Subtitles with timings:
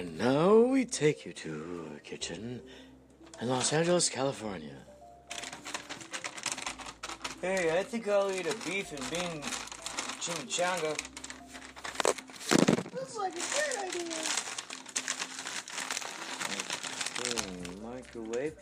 [0.00, 2.62] And now we take you to a kitchen
[3.38, 4.78] in Los Angeles, California.
[7.42, 9.42] Hey, I think I'll eat a beef and bean
[10.22, 10.96] chimichanga.
[12.94, 14.16] Looks like a great idea.
[17.18, 18.54] Okay, microwave.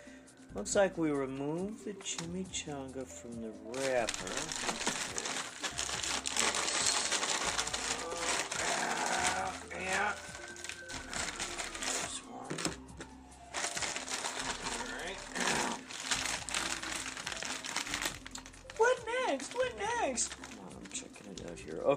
[0.57, 4.88] Looks like we removed the chimichanga from the wrapper.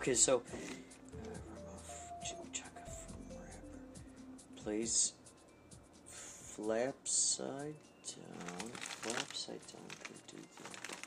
[0.02, 0.58] Okay, so uh.
[4.64, 5.14] Place
[6.08, 7.76] flap side
[8.08, 8.72] down.
[8.80, 9.86] Flap side down.
[10.28, 10.98] Do that.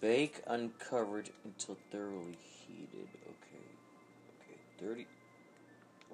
[0.00, 3.08] Bake uncovered until thoroughly heated.
[3.26, 3.68] Okay.
[4.40, 4.58] Okay.
[4.80, 5.06] Thirty.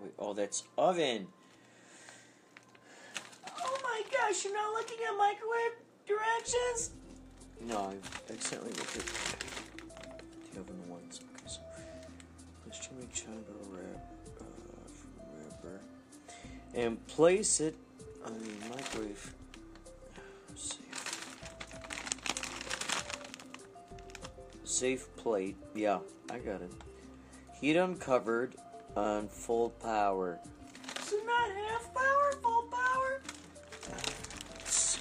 [0.03, 0.13] Wait.
[0.19, 1.29] Oh, that's oven.
[3.47, 6.91] Oh my gosh, you're not looking at microwave directions?
[7.61, 9.60] No, I accidentally looked at
[12.71, 14.45] place chimichanga wrap uh,
[15.37, 15.81] wrapper
[16.75, 17.77] and place it
[18.25, 19.35] on the microwave.
[20.49, 20.85] Let's see.
[24.65, 25.57] Safe plate.
[25.75, 25.99] Yeah,
[26.31, 26.73] I got it.
[27.61, 28.55] Heat uncovered
[28.97, 30.39] on full power.
[31.03, 33.21] So not half power, full power?
[34.53, 34.99] Let's.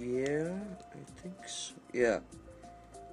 [0.00, 0.52] Yeah,
[0.92, 1.74] I think so.
[1.92, 2.18] Yeah.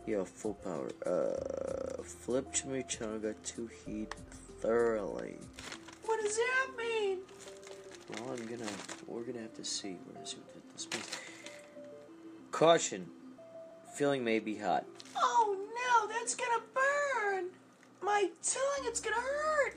[0.06, 0.92] Yeah, full power.
[1.06, 4.14] Uh, flip chimichanga to heat
[4.60, 5.38] thoroughly.
[6.06, 7.20] What does that mean?
[8.10, 8.70] Well, I'm gonna.
[9.08, 9.98] We're gonna have to see.
[10.12, 10.74] Where is it?
[10.74, 11.18] This means.
[12.52, 13.10] Caution.
[13.96, 14.86] Feeling may be hot.
[15.18, 17.46] Oh no, that's gonna burn.
[18.02, 19.76] My tongue, it's gonna hurt.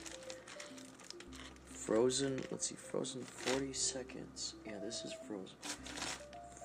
[1.71, 2.41] Frozen.
[2.51, 2.75] Let's see.
[2.75, 4.55] Frozen 40 seconds.
[4.65, 5.55] Yeah, this is frozen.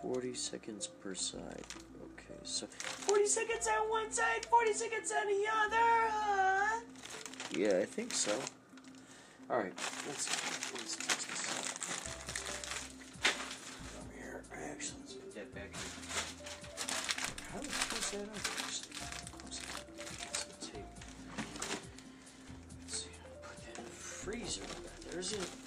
[0.03, 1.65] 40 seconds per side.
[2.31, 6.81] Okay, so 40 seconds on one side, 40 seconds on the other, huh?
[7.57, 8.33] yeah, I think so.
[9.51, 9.73] All right,
[10.07, 10.29] let's
[10.73, 10.97] let's
[11.27, 11.67] this out.
[14.15, 15.75] Here, actually, let's put that back.
[15.75, 15.83] here.
[17.51, 17.65] How up?
[18.13, 18.29] It.
[19.45, 19.61] Let's.
[23.43, 24.63] Put that in the freezer.
[25.11, 25.62] There's a.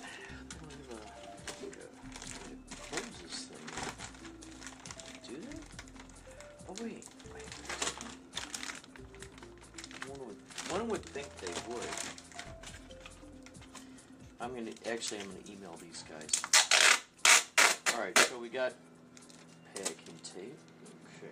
[14.96, 16.42] actually I'm gonna email these guys.
[17.94, 18.74] All right, so we got
[19.74, 20.58] packing tape.
[21.20, 21.28] Okay.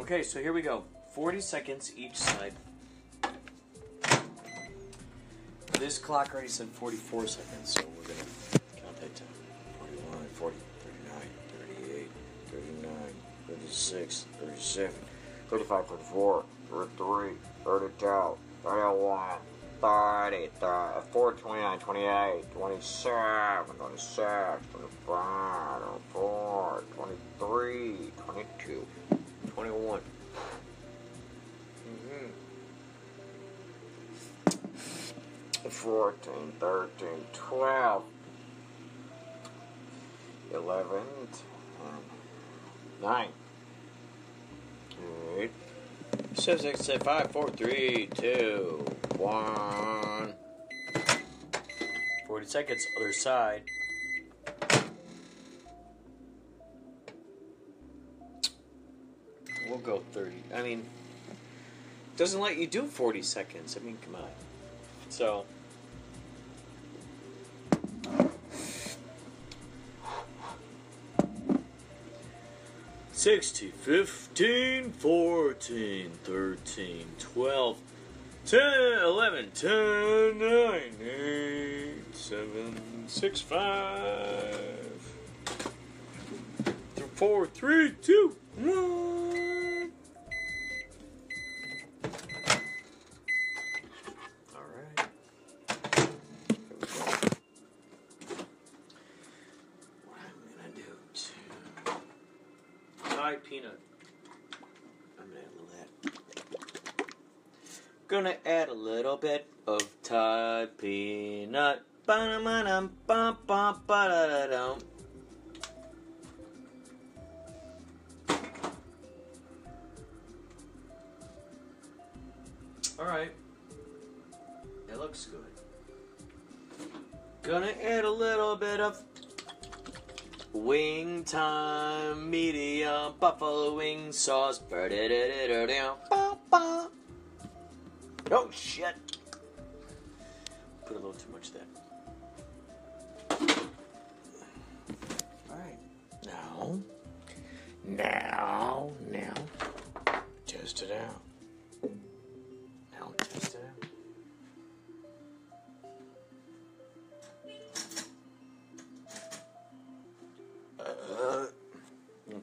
[0.00, 0.84] Okay, so here we go.
[1.14, 2.54] 40 seconds each side.
[5.90, 8.20] This clock already said 44 seconds, so we're gonna
[8.76, 9.26] count that down.
[9.80, 10.56] 41, 40,
[11.02, 11.28] 39,
[11.82, 12.10] 38,
[12.46, 12.92] 39,
[13.48, 14.94] 36, 37,
[15.48, 17.30] 35, 34, 33,
[17.64, 19.38] 32, 31,
[19.80, 25.59] 30, 30 4, 29, 28, 27, 26, 25,
[35.80, 38.04] 14, 13, 12,
[40.52, 41.00] 11,
[43.00, 43.28] 10, 9,
[45.38, 45.50] 8,
[46.34, 48.84] Six, six, six, five, four, three, two,
[49.16, 50.34] one.
[52.26, 53.62] 40 seconds, other side.
[59.66, 60.34] We'll go 30.
[60.54, 60.84] I mean,
[62.18, 63.78] doesn't let you do 40 seconds.
[63.80, 64.28] I mean, come on.
[65.08, 65.46] So.
[73.20, 77.76] 60, 15, 14, 13, 12,
[78.46, 83.58] 10, 11, 10, 9, 8, 7, 6, 5,
[87.14, 89.09] 4, 3, 2, 1.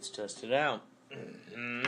[0.08, 0.84] Let's test it out.
[1.12, 1.82] hmm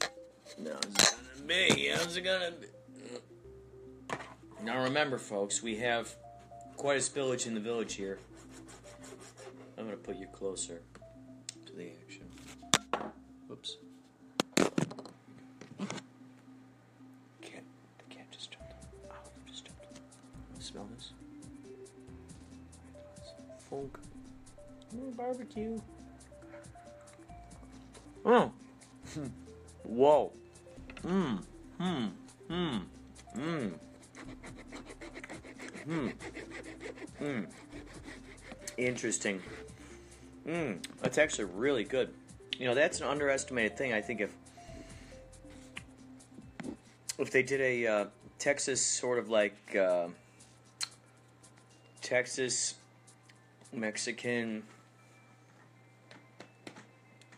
[0.00, 1.88] How's it gonna be?
[1.88, 4.16] How's it gonna be?
[4.64, 6.14] Now remember, folks, we have
[6.76, 8.18] quite a spillage in the village here.
[9.76, 10.80] I'm gonna put you closer
[39.26, 39.42] Interesting.
[40.46, 41.00] Mmm.
[41.02, 42.12] That's actually really good.
[42.58, 43.92] You know, that's an underestimated thing.
[43.92, 44.30] I think if
[47.18, 48.06] if they did a uh,
[48.38, 50.08] Texas sort of like uh,
[52.00, 52.74] Texas
[53.72, 54.62] Mexican.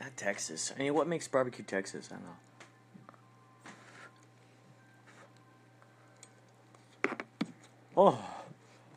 [0.01, 0.73] Not Texas.
[0.75, 2.11] I mean, what makes barbecue Texas?
[2.13, 2.37] I don't know.
[7.97, 8.25] Oh,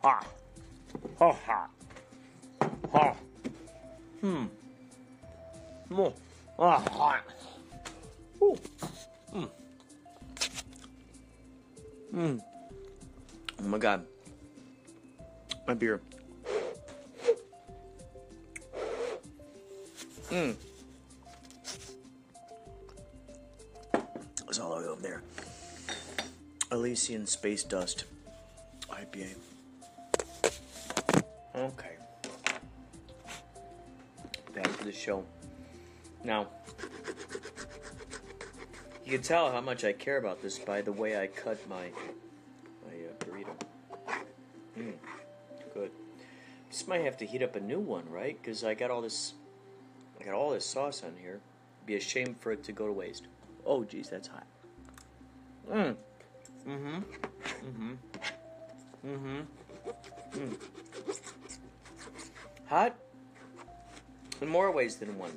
[0.03, 0.23] ah,
[1.19, 1.39] oh,
[2.91, 3.15] ha, ha,
[4.21, 4.45] hmm,
[5.91, 6.13] oh,
[6.59, 7.23] ah, hot.
[8.41, 8.57] Ooh,
[9.31, 9.43] hmm,
[12.11, 12.37] hmm.
[13.59, 14.05] Oh my God,
[15.67, 16.01] my beer.
[20.29, 20.51] Hmm.
[24.47, 25.21] It's all the way over there.
[26.71, 28.05] Elysian Space Dust
[28.89, 29.35] IPA.
[31.55, 32.00] Okay.
[34.81, 35.23] To the show.
[36.23, 36.47] Now,
[39.05, 41.91] you can tell how much I care about this by the way I cut my
[42.87, 43.53] my uh, burrito.
[44.75, 44.93] Mm,
[45.75, 45.91] good.
[46.71, 48.35] Just might have to heat up a new one, right?
[48.41, 49.33] Because I got all this,
[50.19, 51.41] I got all this sauce on here.
[51.85, 53.27] Be a shame for it to go to waste.
[53.67, 54.47] Oh, geez, that's hot.
[55.71, 55.95] Mm.
[56.67, 56.97] Mm-hmm.
[57.67, 57.93] Mm-hmm.
[59.05, 59.39] Mm-hmm.
[60.39, 60.57] Mm.
[62.67, 62.95] Hot
[64.41, 65.31] in more ways than one.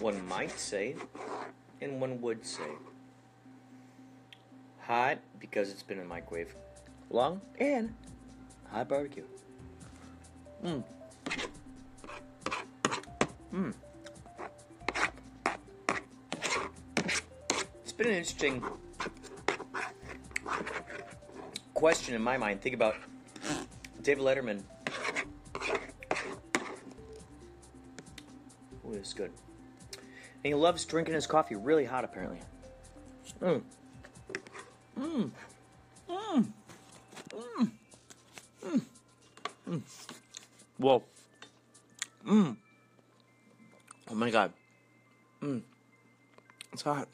[0.00, 0.96] One might say,
[1.80, 2.70] and one would say.
[4.80, 6.54] Hot because it's been in the microwave
[7.10, 7.94] long, and
[8.70, 9.24] hot barbecue.
[10.64, 10.82] Mmm.
[13.54, 13.74] Mmm.
[17.82, 18.64] It's been an interesting
[21.74, 22.60] question in my mind.
[22.62, 22.96] Think about
[24.02, 24.62] David Letterman.
[29.02, 29.32] This good.
[29.94, 32.38] And he loves drinking his coffee really hot, apparently.
[33.40, 33.60] Mmm.
[34.96, 35.30] Mmm.
[36.08, 36.52] Mmm.
[37.28, 37.70] Mmm.
[38.64, 38.80] Mmm.
[39.68, 39.82] Mmm.
[40.78, 41.02] Whoa.
[42.24, 42.56] Mmm.
[44.08, 44.52] Oh my god.
[45.42, 45.62] Mmm.
[46.72, 47.08] It's hot.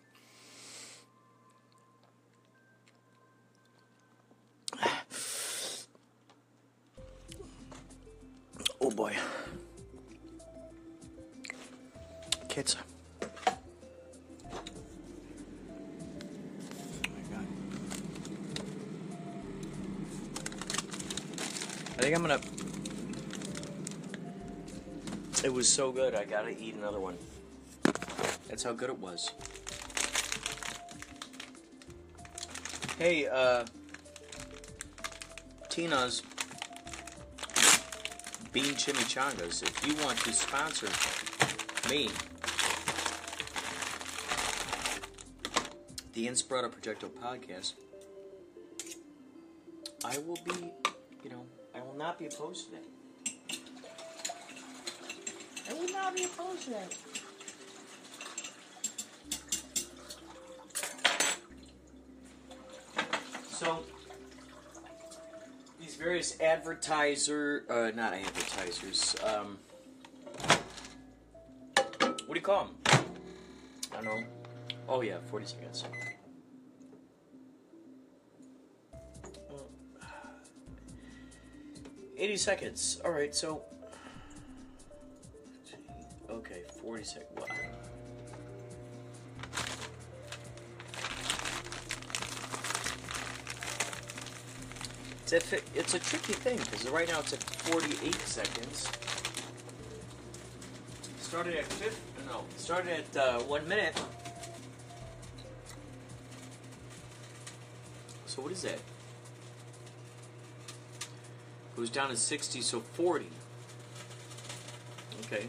[25.79, 27.17] So good, I gotta eat another one.
[28.49, 29.31] That's how good it was.
[32.99, 33.65] Hey, uh.
[35.69, 36.23] Tina's
[38.53, 39.63] Bean Chimichangas.
[39.63, 40.89] If you want to sponsor
[41.89, 42.11] me,
[46.13, 47.75] the Inspirado Projecto podcast,
[50.05, 50.73] I will be,
[51.23, 52.98] you know, I will not be opposed to that.
[55.69, 56.95] I will not be opposed to that.
[63.51, 63.83] So,
[65.81, 69.59] these various advertiser, uh, not advertisers, um,
[72.29, 72.75] what do you call them?
[73.93, 74.23] I don't know.
[74.89, 75.85] Oh yeah, 40 seconds.
[82.17, 83.01] 80 seconds.
[83.05, 83.65] All right, so.
[86.99, 87.29] Okay, 40 seconds.
[87.37, 87.47] Wow.
[95.31, 98.89] It's, fi- it's a tricky thing because right now it's at 48 seconds.
[101.21, 102.01] Started at 50.
[102.27, 104.01] No, started at uh, one minute.
[108.27, 108.79] So what is that?
[111.77, 113.27] Goes down to 60, so 40.
[115.27, 115.47] Okay.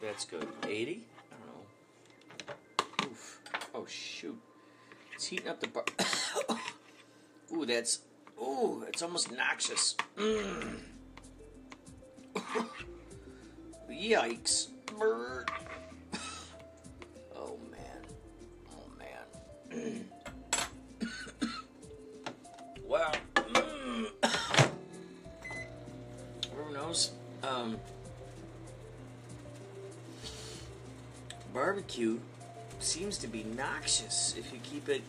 [0.00, 0.46] That's good.
[0.66, 1.02] 80?
[1.30, 1.46] I don't
[3.02, 3.10] know.
[3.10, 3.40] Oof.
[3.74, 4.38] Oh, shoot.
[5.14, 5.84] It's heating up the bar.
[7.54, 8.00] Ooh, that's.
[8.38, 9.96] Ooh, it's almost noxious.
[10.18, 10.80] Mm.
[13.90, 14.68] Yikes.
[14.86, 15.45] Brr.
[31.76, 32.18] Barbecue
[32.80, 35.02] seems to be noxious if you keep it.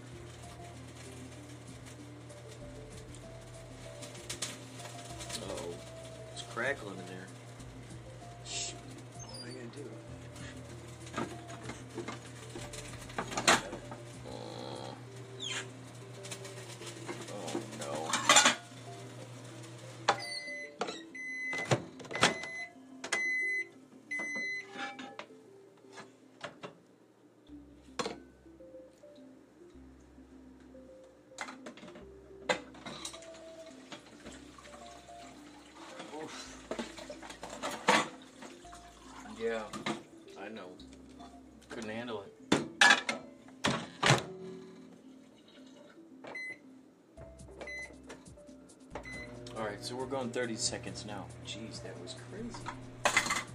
[50.08, 51.26] We're going 30 seconds now.
[51.46, 52.64] Jeez, that was crazy.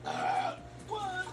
[0.04, 1.26] Ah, what?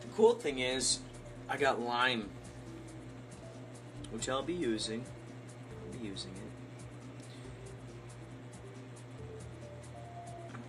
[0.00, 1.00] The cool thing is,
[1.48, 2.28] I got lime,
[4.12, 5.04] which I'll be using.
[5.70, 6.38] I'll be using it.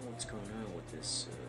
[0.07, 1.27] What's going on with this.
[1.31, 1.44] Uh...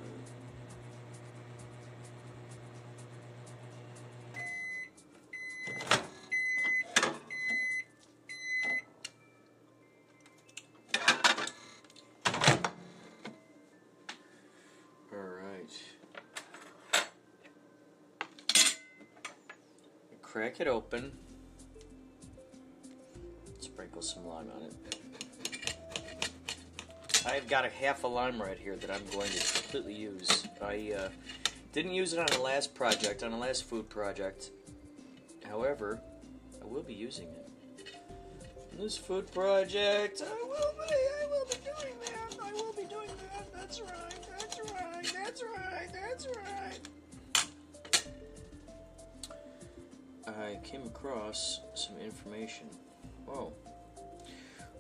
[20.37, 21.13] Crack it open.
[23.59, 24.75] Sprinkle some lime on it.
[27.25, 30.47] I've got a half a lime right here that I'm going to completely use.
[30.61, 31.09] I uh,
[31.73, 34.51] didn't use it on the last project, on the last food project.
[35.49, 36.03] However,
[36.61, 37.95] I will be using it.
[38.73, 40.23] On this food project,
[51.27, 52.67] across some information.
[53.25, 53.53] Whoa.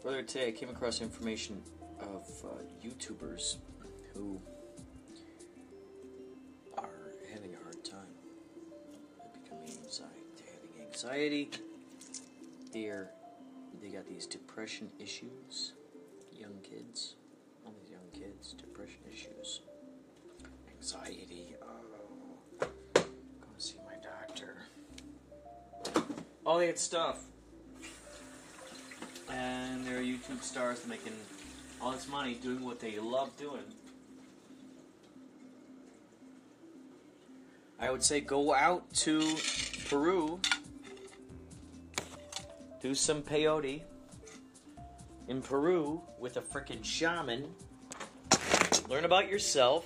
[0.05, 1.61] Earlier today, I came across information
[1.99, 3.57] of uh, YouTubers
[4.15, 4.41] who
[6.79, 7.99] are having a hard time.
[9.19, 11.51] They're becoming anxiety, having anxiety.
[12.73, 13.11] They're
[13.83, 15.73] they got these depression issues.
[16.33, 17.17] Young kids,
[17.65, 19.63] all these young kids, depression issues,
[20.77, 21.57] anxiety.
[22.63, 22.69] Oh,
[23.59, 23.79] see.
[26.47, 27.25] All that stuff.
[29.29, 31.13] And they're YouTube stars making
[31.83, 33.65] all this money doing what they love doing.
[37.79, 39.37] I would say go out to
[39.91, 40.41] Peru
[42.87, 43.83] do some peyote
[45.27, 47.53] in Peru with a freaking shaman.
[48.89, 49.85] Learn about yourself.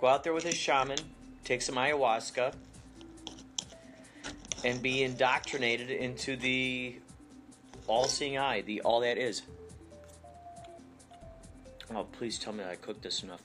[0.00, 0.98] Go out there with a shaman,
[1.44, 2.52] take some ayahuasca,
[4.64, 6.96] and be indoctrinated into the
[7.86, 9.42] all-seeing eye, the all that is.
[11.94, 13.42] Oh, please tell me I cooked this enough.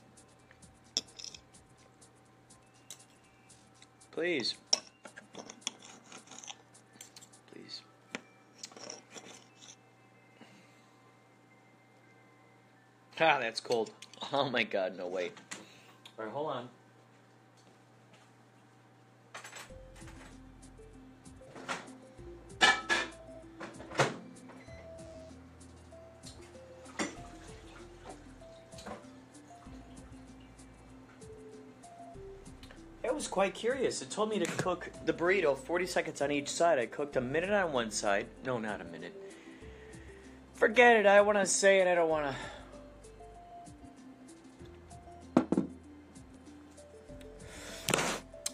[4.10, 4.54] Please.
[7.52, 7.80] Please.
[13.18, 13.90] Ah, that's cold.
[14.32, 15.32] Oh my god, no way.
[16.18, 16.68] Alright, hold on.
[33.14, 34.02] Was quite curious.
[34.02, 36.78] It told me to cook the burrito 40 seconds on each side.
[36.78, 38.26] I cooked a minute on one side.
[38.44, 39.14] No, not a minute.
[40.54, 41.06] Forget it.
[41.06, 41.86] I want to say it.
[41.86, 42.36] I don't want to.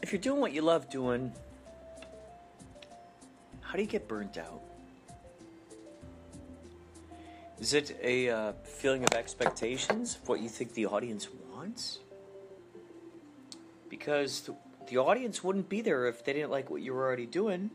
[0.03, 1.33] If you're doing what you love doing,
[3.61, 4.61] how do you get burnt out?
[7.61, 12.01] Is it a uh, feeling of expectations of what you think the audience wants?
[14.01, 14.51] Because
[14.89, 17.71] the, audience wouldn't be there if they didn't like what you were already doing.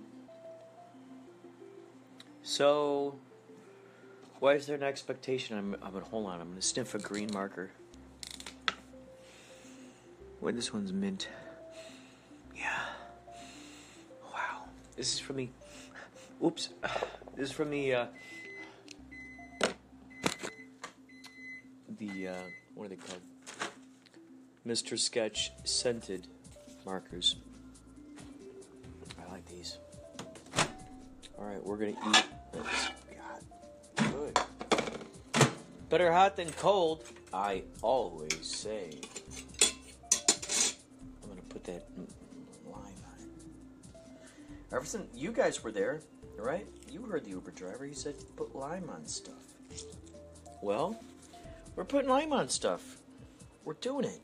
[2.42, 3.20] So,
[4.40, 5.56] why is there an expectation?
[5.56, 6.42] I'm, I'm gonna hold on.
[6.42, 7.70] I'm gonna sniff a green marker.
[10.42, 11.28] Wait, this one's mint.
[12.56, 12.74] Yeah.
[14.34, 14.64] Wow.
[14.98, 15.50] This is from the.
[16.44, 16.70] Oops.
[17.36, 17.94] This is from the.
[17.94, 18.06] Uh,
[22.00, 22.34] the uh,
[22.74, 23.22] what are they called?
[24.68, 24.98] Mr.
[24.98, 26.28] Sketch scented
[26.86, 27.36] markers.
[29.20, 29.78] I like these.
[31.38, 32.90] All right, we're gonna eat this.
[33.96, 34.40] God, good.
[35.90, 37.04] Better hot than cold.
[37.32, 38.90] I always say.
[41.22, 41.86] I'm gonna put that
[42.66, 43.96] lime on it.
[44.74, 46.02] Ever since you guys were there,
[46.38, 46.66] right?
[46.92, 47.86] You heard the Uber driver.
[47.86, 49.34] He said put lime on stuff.
[50.62, 51.00] Well,
[51.76, 52.98] we're putting lime on stuff.
[53.64, 54.22] We're doing it.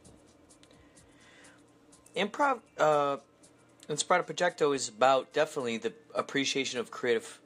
[2.16, 3.18] Improv, uh,
[3.90, 7.40] Inspirado Projecto is about definitely the appreciation of creative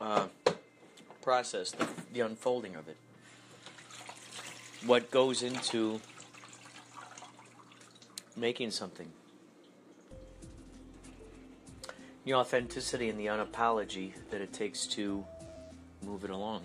[0.00, 0.26] uh,
[1.22, 2.96] process, the, the unfolding of it.
[4.86, 6.00] What goes into
[8.36, 9.10] making something.
[12.24, 15.24] The authenticity and the unapology that it takes to
[16.02, 16.62] move it along.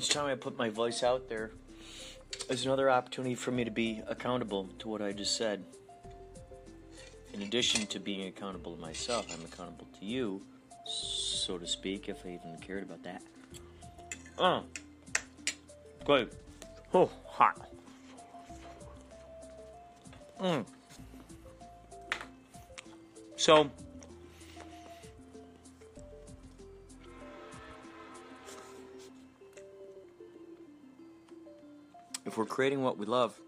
[0.00, 1.50] Each time I put my voice out there
[2.48, 5.62] is another opportunity for me to be accountable to what I just said.
[7.34, 10.40] In addition to being accountable to myself, I'm accountable to you,
[10.86, 13.22] so to speak, if I even cared about that.
[14.38, 14.62] Oh,
[16.06, 16.30] good.
[16.94, 17.68] Oh, hot.
[20.40, 20.64] Mm.
[23.36, 23.70] So,
[32.24, 33.38] if we're creating what we love,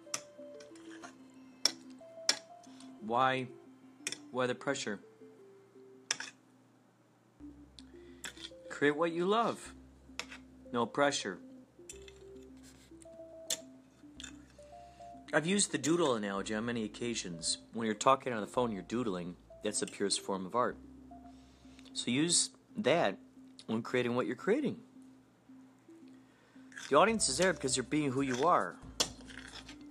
[3.06, 3.46] why
[4.30, 4.98] why the pressure?
[8.68, 9.72] Create what you love.
[10.72, 11.38] No pressure.
[15.34, 17.58] I've used the doodle analogy on many occasions.
[17.72, 19.36] When you're talking on the phone, you're doodling.
[19.62, 20.76] That's the purest form of art.
[21.94, 23.18] So use that
[23.66, 24.78] when creating what you're creating.
[26.92, 28.76] The audience is there because you're being who you are.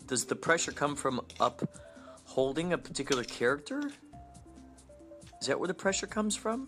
[0.05, 3.91] Does the pressure come from upholding a particular character?
[5.41, 6.67] Is that where the pressure comes from?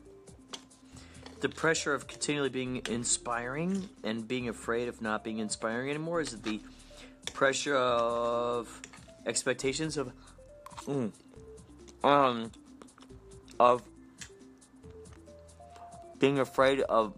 [1.42, 6.20] The pressure of continually being inspiring and being afraid of not being inspiring anymore?
[6.20, 6.62] Is it the
[7.34, 8.82] pressure of
[9.28, 10.12] expectations of
[10.88, 11.12] mm,
[12.04, 12.52] um
[13.60, 13.84] of
[16.18, 17.14] being afraid of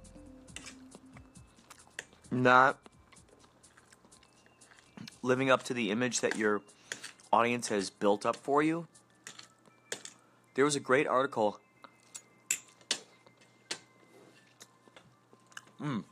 [2.30, 2.85] not
[5.26, 6.62] living up to the image that your
[7.34, 8.88] audience has built up for you.
[10.54, 11.60] There was a great article
[15.82, 16.04] mm,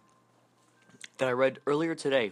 [1.17, 2.31] that I read earlier today.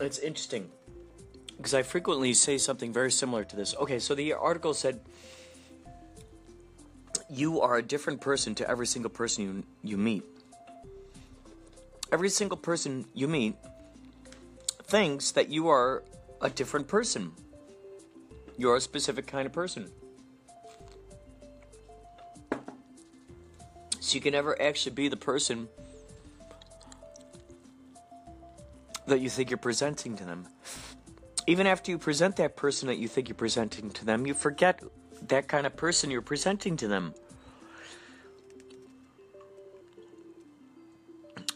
[0.00, 0.70] It's interesting
[1.56, 3.76] because I frequently say something very similar to this.
[3.76, 5.00] Okay, so the article said
[7.30, 10.24] you are a different person to every single person you, you meet
[12.12, 13.56] every single person you meet
[14.84, 16.04] thinks that you are
[16.42, 17.32] a different person.
[18.58, 19.90] You're a specific kind of person.
[24.00, 25.68] So you can never actually be the person
[29.06, 30.46] that you think you're presenting to them.
[31.46, 34.80] Even after you present that person that you think you're presenting to them, you forget
[35.28, 37.14] that kind of person you're presenting to them.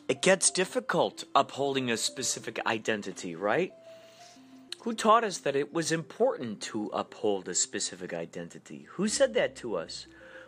[0.08, 3.72] It gets difficult upholding a specific identity, right?
[4.82, 8.86] Who taught us that it was important to uphold a specific identity?
[8.90, 10.06] Who said that to us?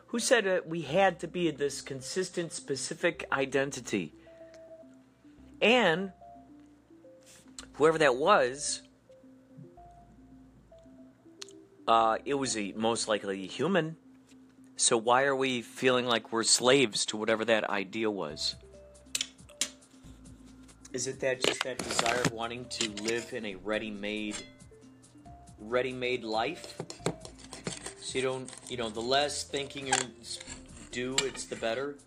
[0.08, 4.12] Who said that we had to be this consistent, specific identity?
[5.60, 6.12] And
[7.72, 8.82] whoever that was,
[11.88, 13.96] uh, it was a, most likely a human.
[14.76, 18.54] So why are we feeling like we're slaves to whatever that idea was?
[20.92, 24.36] Is it that just that desire of wanting to live in a ready-made,
[25.58, 26.78] ready-made life?
[28.00, 29.94] So you don't, you know, the less thinking you
[30.90, 31.98] do, it's the better.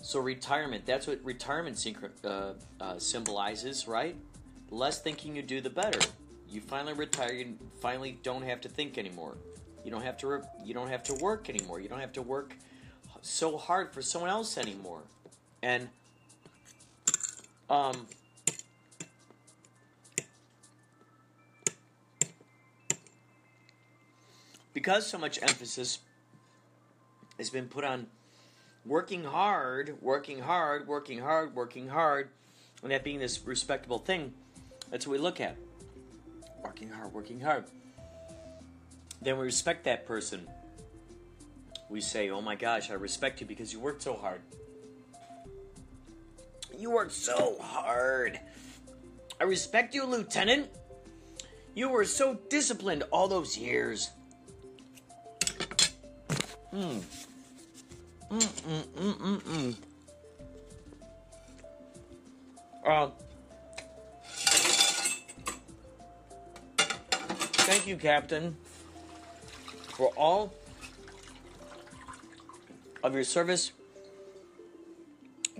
[0.00, 1.84] So retirement, that's what retirement
[2.24, 4.14] uh, uh, symbolizes, right?
[4.68, 5.98] The less thinking you do, the better.
[6.48, 7.32] You finally retire.
[7.32, 9.36] You finally don't have to think anymore.
[9.84, 10.42] You don't have to.
[10.64, 11.80] You don't have to work anymore.
[11.80, 12.54] You don't have to work
[13.20, 15.02] so hard for someone else anymore.
[15.62, 15.88] And
[17.70, 18.06] um,
[24.72, 25.98] because so much emphasis
[27.36, 28.06] has been put on
[28.84, 32.30] working hard, working hard, working hard, working hard,
[32.82, 34.32] and that being this respectable thing,
[34.90, 35.56] that's what we look at.
[36.62, 37.64] Working hard, working hard.
[39.20, 40.46] Then we respect that person.
[41.88, 44.40] We say, Oh my gosh, I respect you because you worked so hard.
[46.76, 48.38] You worked so hard.
[49.40, 50.68] I respect you, Lieutenant.
[51.74, 54.10] You were so disciplined all those years.
[56.72, 57.02] Mm.
[58.30, 59.76] Mm, mm, mm, mm, mm.
[62.84, 63.10] Uh,
[67.64, 68.56] thank you, Captain,
[69.88, 70.52] for all
[73.02, 73.72] of your service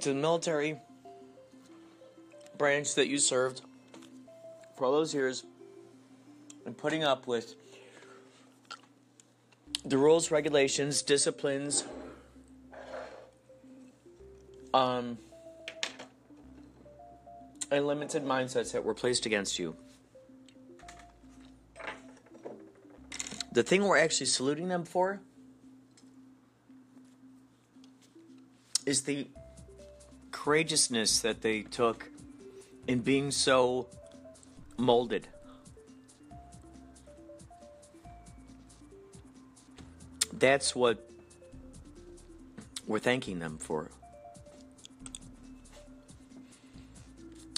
[0.00, 0.78] to the military
[2.58, 3.62] branch that you served
[4.76, 5.44] for all those years
[6.66, 7.54] and putting up with
[9.84, 11.84] the rules, regulations, disciplines,
[14.74, 15.16] um,
[17.70, 19.76] and limited mindsets that were placed against you.
[23.52, 25.20] The thing we're actually saluting them for
[28.84, 29.26] is the
[30.30, 32.10] courageousness that they took
[32.88, 33.86] in being so
[34.78, 35.28] molded.
[40.32, 41.08] That's what
[42.86, 43.90] we're thanking them for.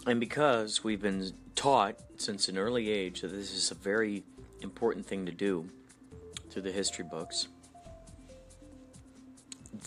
[0.07, 4.25] And because we've been taught since an early age that this is a very
[4.61, 5.69] important thing to do
[6.51, 7.47] through the history books,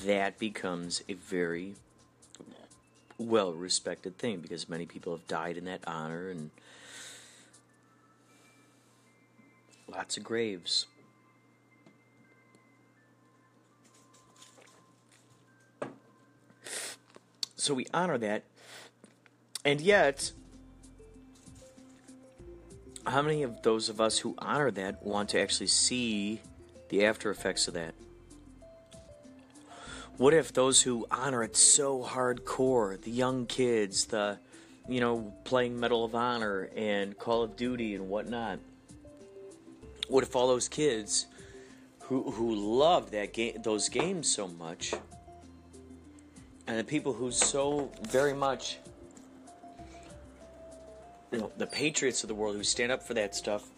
[0.06, 1.76] that becomes a very
[3.24, 6.52] well respected thing because many people have died in that honor and
[9.88, 10.88] lots of graves.
[17.56, 18.44] So we honor that.
[19.64, 20.34] And yet,
[23.08, 26.42] how many of those of us who honor that want to actually see
[26.90, 27.94] the after effects of that?
[30.17, 34.39] What if those who honor it so hardcore, the young kids, the
[34.88, 38.60] you know, playing Medal of Honor and Call of Duty and whatnot.
[40.08, 41.28] What if all those kids
[42.02, 44.93] who who love that game those games so much
[46.67, 48.78] and the people who so very much
[51.32, 53.69] you know, the patriots of the world who stand up for that stuff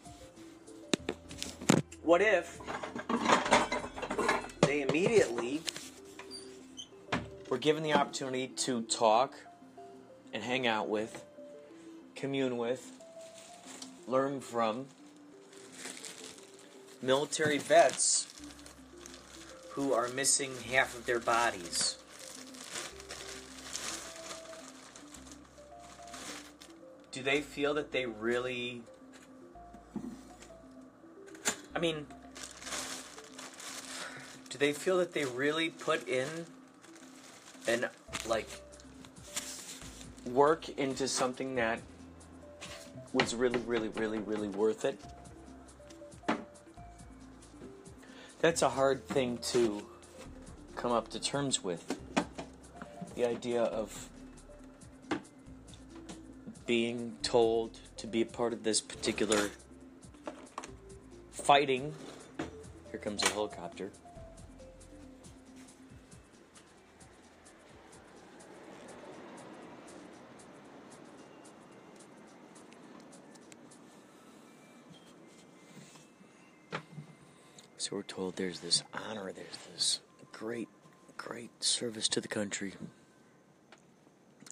[2.02, 2.60] what if
[4.62, 5.62] they immediately
[7.50, 9.36] we're given the opportunity to talk
[10.34, 11.24] and hang out with,
[12.16, 12.92] commune with,
[14.08, 14.86] learn from
[17.02, 18.28] military vets
[19.72, 21.98] who are missing half of their bodies.
[27.12, 28.82] Do they feel that they really.
[31.74, 32.08] I mean,
[34.50, 36.28] do they feel that they really put in
[37.68, 37.90] and
[38.28, 38.48] like
[40.26, 41.80] work into something that
[43.14, 45.00] was really, really, really, really worth it.
[48.42, 49.86] That's a hard thing to
[50.76, 51.98] come up to terms with.
[53.16, 54.10] The idea of
[56.66, 59.50] being told to be a part of this particular
[61.32, 61.94] fighting.
[62.92, 63.92] Here comes a helicopter.
[77.86, 80.00] So we're told there's this honor, there's this
[80.32, 80.70] great,
[81.18, 82.74] great service to the country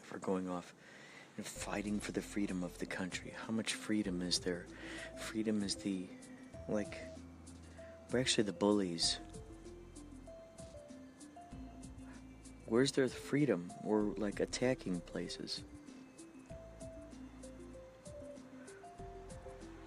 [0.03, 0.71] for going off
[1.37, 3.33] and fighting for the freedom of the country.
[3.47, 4.67] How much freedom is there?
[5.17, 6.05] Freedom is the,
[6.69, 6.99] like,
[8.11, 9.17] we're actually the bullies.
[12.67, 13.73] Where's their freedom?
[13.81, 15.63] We're like attacking places.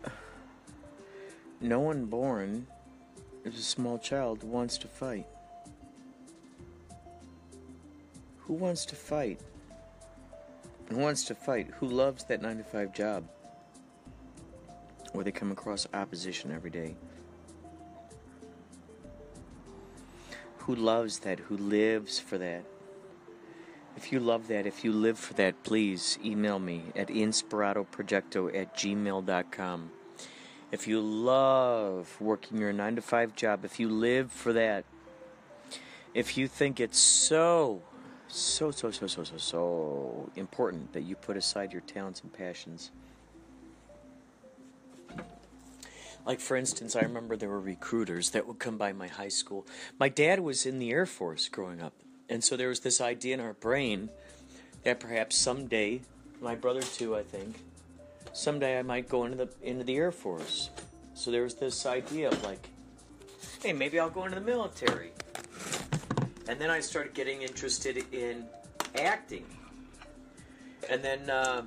[1.60, 2.66] No one born
[3.46, 5.26] as a small child wants to fight.
[8.38, 9.40] Who wants to fight?
[10.90, 11.70] Who wants to fight?
[11.78, 13.24] Who loves that 9 to 5 job?
[15.12, 16.96] Where they come across opposition every day?
[20.58, 21.38] Who loves that?
[21.38, 22.64] Who lives for that?
[23.96, 28.76] If you love that, if you live for that, please email me at inspiradoprojecto at
[28.76, 29.90] gmail.com.
[30.72, 34.84] If you love working your 9 to 5 job, if you live for that,
[36.12, 37.82] if you think it's so
[38.28, 42.90] so, so, so, so, so, so important that you put aside your talents and passions.
[46.26, 49.64] Like, for instance, I remember there were recruiters that would come by my high school.
[49.98, 51.92] My dad was in the Air Force growing up,
[52.28, 54.10] and so there was this idea in our brain
[54.82, 56.02] that perhaps someday,
[56.40, 57.60] my brother too, I think,
[58.36, 60.70] someday I might go into the into the Air Force.
[61.14, 62.68] So there was this idea of like,
[63.62, 65.10] hey, maybe I'll go into the military.
[66.46, 68.44] And then I started getting interested in
[68.94, 69.44] acting.
[70.88, 71.62] And then uh,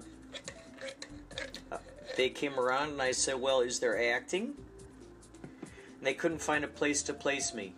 [2.16, 4.54] they came around and I said, Well, is there acting?
[5.64, 7.74] And they couldn't find a place to place me.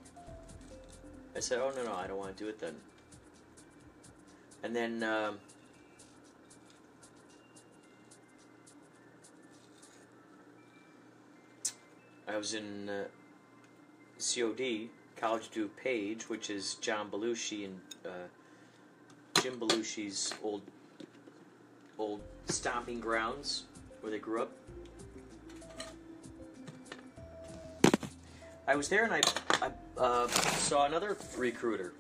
[1.35, 2.75] I said, Oh, no, no, I don't want to do it then.
[4.63, 5.01] And then.
[5.01, 5.31] Uh,
[12.31, 13.03] I was in uh,
[14.17, 20.61] COD College Du Page, which is John Belushi and uh, Jim Belushi's old
[21.99, 23.63] old stomping grounds
[23.99, 24.51] where they grew up.
[28.65, 29.21] I was there and I,
[29.61, 31.91] I uh, saw another recruiter.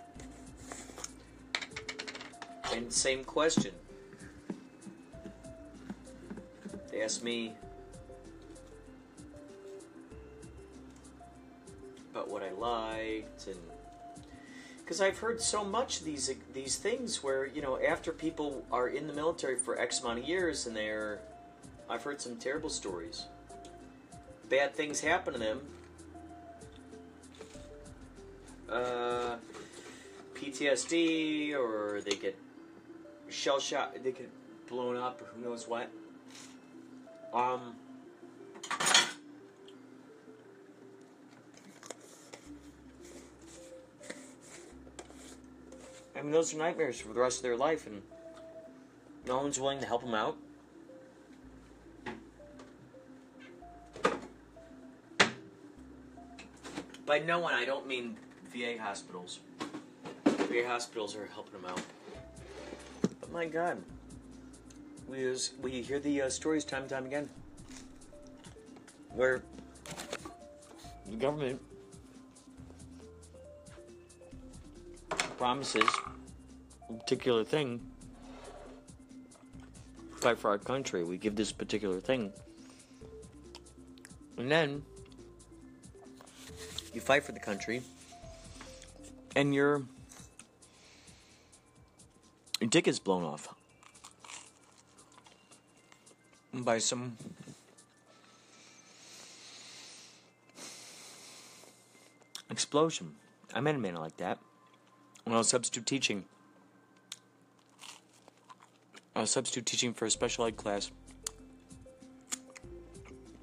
[2.73, 3.73] And same question.
[6.89, 7.53] They asked me
[12.11, 13.57] about what I liked and
[14.77, 19.07] because I've heard so much these these things where you know after people are in
[19.07, 21.19] the military for X amount of years and they're
[21.89, 23.25] I've heard some terrible stories.
[24.49, 25.61] Bad things happen to them.
[28.69, 29.35] Uh,
[30.33, 32.37] PTSD or they get
[33.29, 34.29] shell shot, they get
[34.69, 35.89] blown up or who knows what.
[37.33, 37.75] Um,
[46.21, 48.03] I mean, those are nightmares for the rest of their life, and
[49.25, 50.37] no one's willing to help them out.
[57.07, 58.17] By no one, I don't mean
[58.53, 59.39] VA hospitals.
[60.25, 61.81] VA hospitals are helping them out.
[63.19, 63.81] But my God,
[65.07, 67.27] we was, we hear the uh, stories time and time again,
[69.09, 69.41] where
[71.09, 71.59] the government
[75.39, 75.89] promises
[76.99, 77.81] particular thing,
[80.19, 81.03] fight for our country.
[81.03, 82.31] We give this particular thing.
[84.37, 84.83] And then
[86.93, 87.81] you fight for the country
[89.35, 89.83] and your
[92.59, 93.53] your dick is blown off
[96.53, 97.17] by some
[102.49, 103.15] explosion.
[103.53, 104.37] I met a man like that
[105.23, 106.25] when I was substitute teaching.
[109.21, 110.89] I was substitute teaching for a special ed class.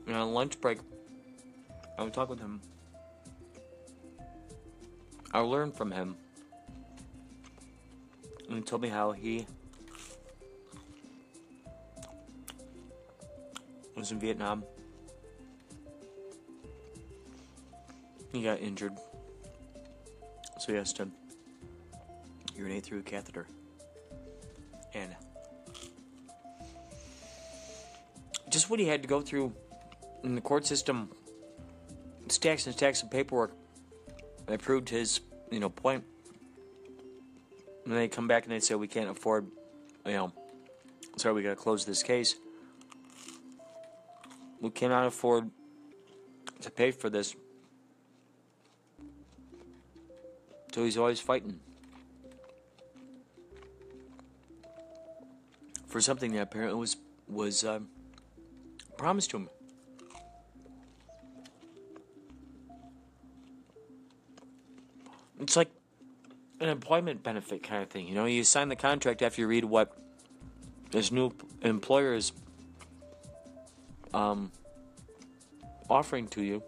[0.09, 0.81] And on lunch break,
[1.97, 2.61] I would talk with him.
[5.33, 6.17] I learned from him.
[8.49, 9.47] And he told me how he
[13.95, 14.65] was in Vietnam.
[18.33, 18.99] He got injured.
[20.59, 21.09] So he has to
[22.57, 23.47] urinate through a catheter.
[24.93, 25.15] And
[28.59, 29.53] just what he had to go through
[30.25, 31.09] in the court system
[32.27, 33.53] stacks and stacks of paperwork
[34.47, 35.21] that proved his,
[35.53, 36.03] you know, point.
[37.85, 39.47] And they come back and they say we can't afford,
[40.05, 40.33] you know,
[41.19, 42.35] sorry, we got to close this case.
[44.61, 45.49] We cannot afford
[46.61, 47.37] to pay for this.
[50.75, 51.61] So he's always fighting
[55.87, 56.97] for something that apparently was
[57.29, 57.79] was uh,
[58.99, 59.49] promised to him.
[65.41, 65.71] It's like
[66.61, 68.09] an employment benefit kind of thing.
[68.09, 69.97] You know, you sign the contract after you read what
[70.91, 71.33] this new
[71.63, 72.33] employer is
[74.13, 74.51] um,
[75.89, 76.63] offering to you.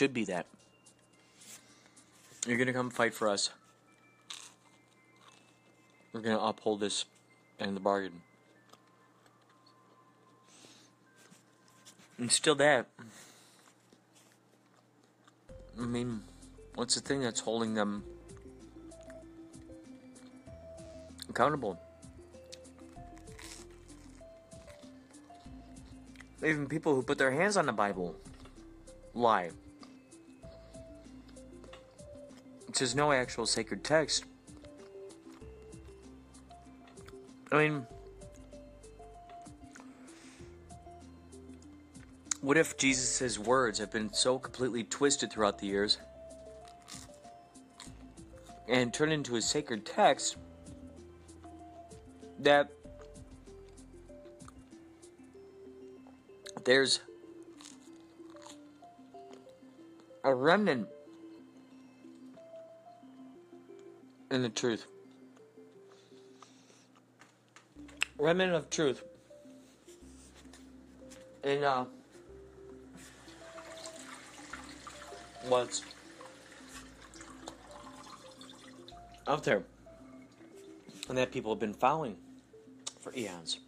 [0.00, 0.46] Should be that.
[2.46, 3.50] You're going to come fight for us.
[6.14, 7.04] We're going to uphold this
[7.58, 8.22] and the bargain.
[12.16, 12.86] And still that.
[15.78, 16.22] I mean,
[16.76, 18.02] what's the thing that's holding them
[21.28, 21.78] accountable?
[26.42, 28.16] Even people who put their hands on the Bible
[29.12, 29.50] lie.
[32.80, 34.24] There's no actual sacred text.
[37.52, 37.86] I mean,
[42.40, 45.98] what if Jesus' words have been so completely twisted throughout the years
[48.66, 50.38] and turned into a sacred text
[52.38, 52.70] that
[56.64, 57.00] there's
[60.24, 60.88] a remnant
[64.30, 64.86] in the truth.
[68.18, 69.02] Remnant of truth.
[71.42, 71.84] And uh
[75.48, 75.82] what's
[79.26, 79.62] out there
[81.08, 82.16] and that people have been following
[83.00, 83.58] for eons.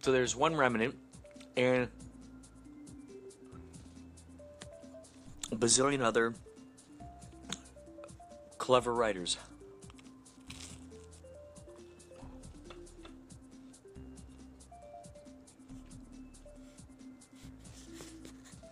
[0.00, 0.96] So there's one remnant
[1.56, 1.88] and
[5.52, 6.34] a bazillion other
[8.60, 9.38] clever writers.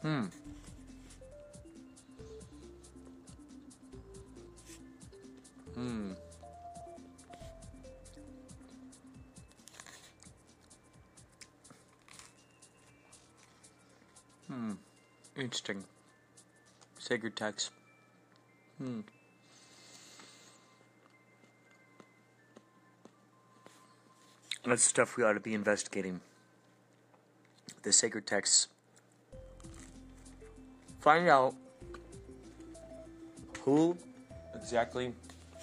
[0.03, 0.27] Hmm.
[5.75, 6.11] Hmm.
[14.47, 14.73] Hmm.
[15.35, 15.83] Interesting.
[16.99, 17.71] Sacred text.
[18.77, 19.01] Hmm.
[24.69, 26.21] That's stuff we ought to be investigating.
[27.85, 28.69] The sacred texts.
[31.01, 31.55] Find out
[33.61, 33.97] who
[34.55, 35.15] exactly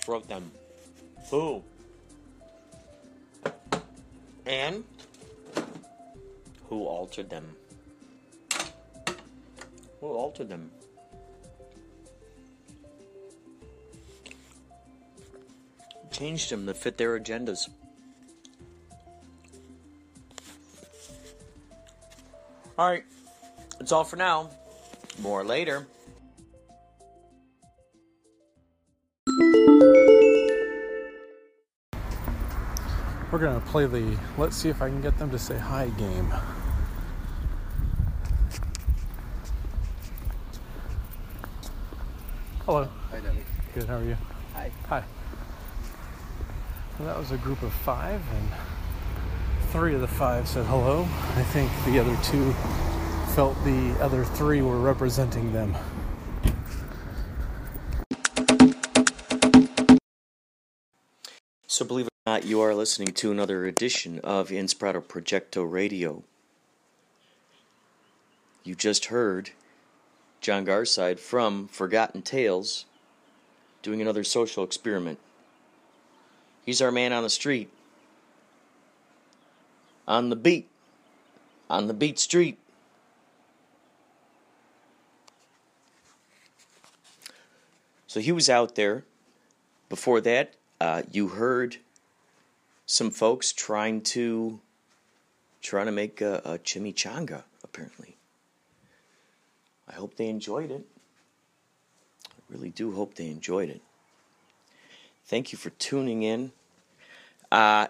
[0.08, 0.52] wrote them.
[1.30, 1.62] Who?
[4.48, 4.84] And
[6.68, 7.56] who altered them?
[10.02, 10.72] Who altered them?
[16.10, 17.70] Changed them to fit their agendas.
[22.78, 23.06] All right,
[23.80, 24.50] that's all for now.
[25.22, 25.88] More later.
[33.32, 36.34] We're gonna play the let's see if I can get them to say hi game.
[42.66, 42.90] Hello.
[43.12, 43.40] Hi, Danny.
[43.74, 44.18] Good, how are you?
[44.54, 44.72] Hi.
[44.90, 45.04] Hi.
[47.00, 48.50] Well, that was a group of five, and
[49.76, 51.02] three of the five said hello.
[51.02, 52.54] I think the other two
[53.34, 55.76] felt the other three were representing them.
[61.68, 66.24] So, believe it or not, you are listening to another edition of Inspirado Projecto Radio.
[68.64, 69.50] You just heard
[70.40, 72.86] John Garside from Forgotten Tales,
[73.82, 75.20] doing another social experiment.
[76.66, 77.70] He's our man on the street,
[80.08, 80.70] on the beat,
[81.70, 82.60] on the beat street.
[88.08, 89.04] So he was out there.
[89.90, 91.78] Before that, uh, you heard
[92.86, 94.60] some folks trying to
[95.62, 97.44] trying to make a, a chimichanga.
[97.64, 98.16] Apparently,
[99.88, 100.86] I hope they enjoyed it.
[102.26, 103.82] I really do hope they enjoyed it.
[105.26, 106.52] Thank you for tuning in.
[107.52, 107.88] Uh,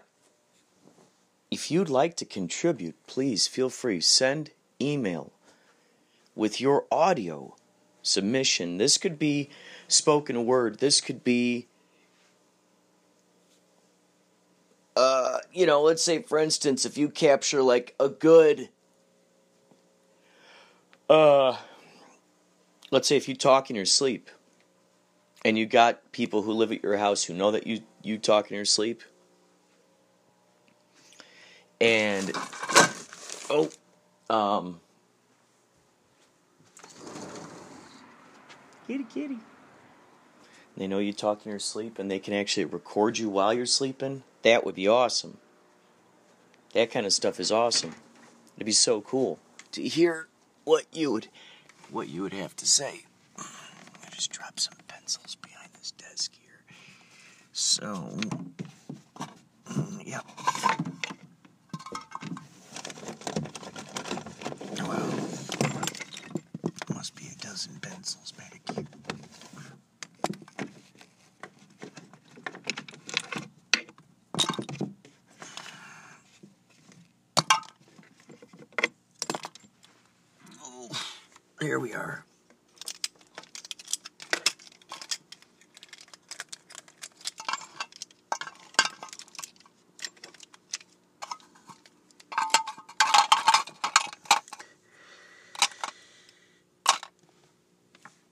[1.52, 4.02] if you'd like to contribute, please feel free.
[4.02, 5.32] Send email
[6.36, 7.56] with your audio
[8.02, 8.78] submission.
[8.78, 9.50] This could be
[9.88, 10.80] spoken word.
[10.80, 11.68] This could be,
[14.96, 18.70] uh, you know, let's say, for instance, if you capture like a good,
[21.10, 21.58] uh,
[22.91, 24.30] let's say if you talk in your sleep
[25.43, 28.50] and you got people who live at your house who know that you, you talk
[28.50, 29.04] in your sleep.
[31.86, 32.31] And,
[33.47, 33.69] oh,
[34.27, 34.79] um,
[38.88, 39.38] kitty, kitty.
[40.75, 43.67] They know you talk in your sleep and they can actually record you while you're
[43.67, 44.23] sleeping.
[44.41, 45.38] That would be awesome.
[46.73, 47.93] That kind of stuff is awesome.
[48.55, 49.38] It'd be so cool
[49.73, 50.27] to hear
[50.63, 51.27] what you would
[51.91, 53.03] what you would have to say.
[53.38, 56.63] I just dropped some pencils behind this desk here.
[57.53, 58.17] So
[60.03, 60.21] yeah.
[64.88, 65.25] Well,
[67.68, 68.61] be pencils back.
[80.63, 80.89] Oh,
[81.61, 82.24] here we are.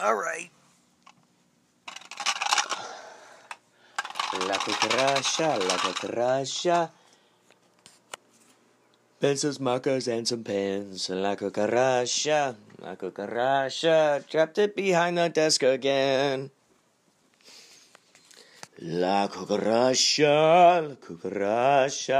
[0.03, 0.51] All right.
[4.45, 6.89] La cucaracha, la cucaracha.
[9.21, 11.09] Pencils, markers, and some pens.
[11.09, 14.27] La cucaracha, la cucaracha.
[14.27, 16.51] Trapped it behind the desk again.
[18.80, 22.17] La cucaracha, la cucaracha.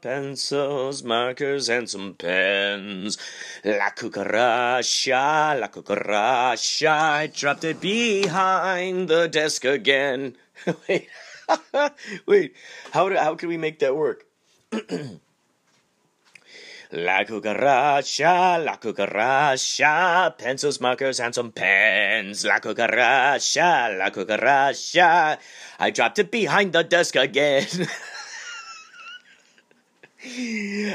[0.00, 3.18] Pencils, markers, and some pens.
[3.64, 6.88] La cucaracha, la cucaracha.
[6.88, 10.36] I dropped it behind the desk again.
[10.88, 11.08] Wait,
[12.26, 12.54] wait.
[12.92, 14.26] How do, how can we make that work?
[16.90, 22.46] La cucaracha, la cucaracha, pencils, markers, and some pens.
[22.46, 25.36] La cucaracha, la cucaracha.
[25.78, 27.66] I dropped it behind the desk again.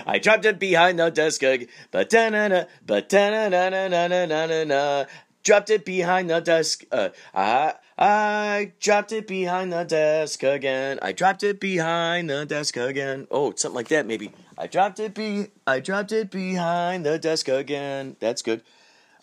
[0.06, 1.44] I dropped it behind the desk.
[1.92, 5.06] But na na, but na na na na na na na.
[5.44, 6.86] Dropped it behind the desk.
[6.92, 11.00] Uh, I I dropped it behind the desk again.
[11.02, 13.28] I dropped it behind the desk again.
[13.30, 14.32] Oh, something like that maybe.
[14.58, 18.16] I dropped it be I dropped it behind the desk again.
[18.20, 18.64] That's good.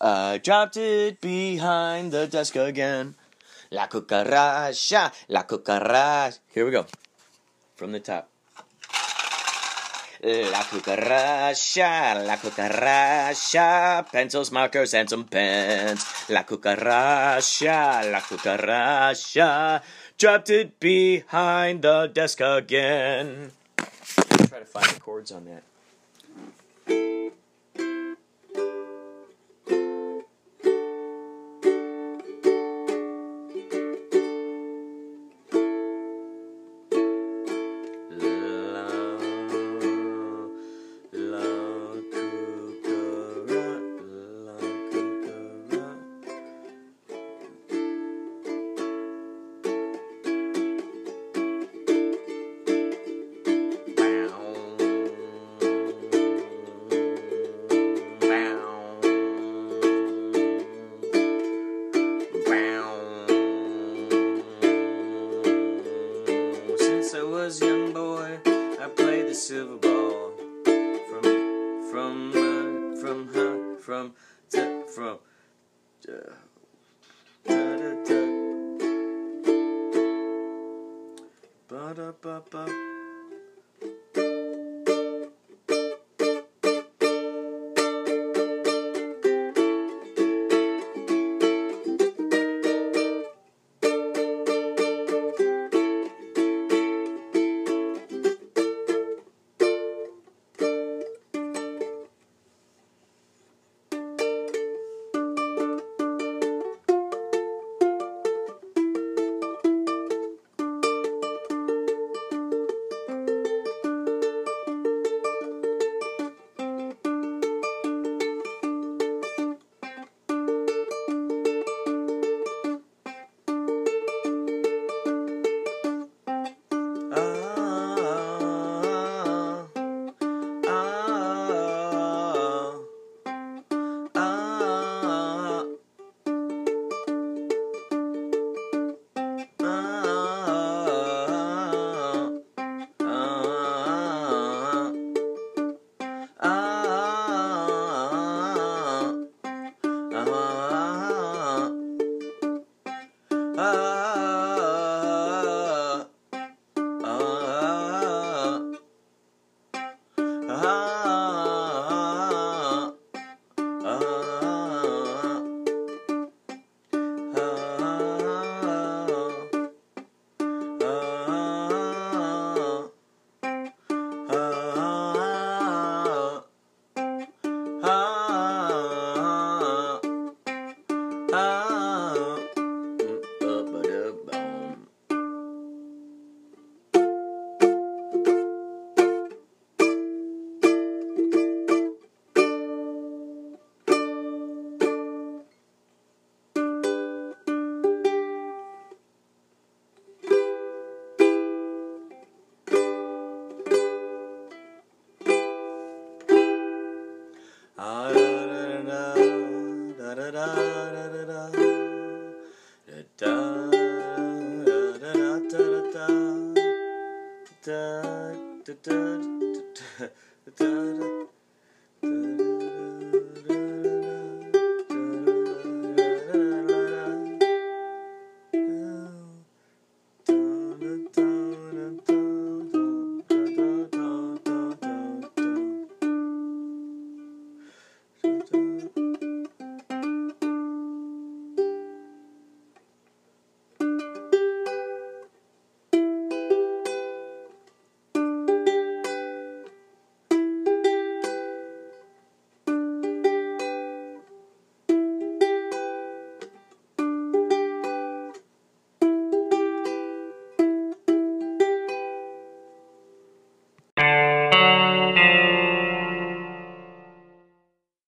[0.00, 3.16] I dropped it behind the desk again.
[3.70, 6.38] La cucaracha, la cucaracha.
[6.54, 6.86] Here we go.
[7.76, 8.29] From the top.
[10.22, 16.04] La cucaracha, la cucaracha, pencils, markers, and some pens.
[16.28, 19.80] La cucaracha, la cucaracha,
[20.18, 23.50] dropped it behind the desk again.
[23.76, 25.62] Try to find the chords on that.